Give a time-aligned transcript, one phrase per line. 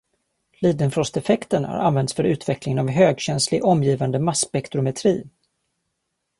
[0.59, 5.27] Leidenfrosteffekten har använts för utvecklingen av högkänslig omgivande masspektrometri.